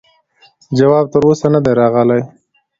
[0.77, 2.21] جواب تر اوسه نه دی راغلی.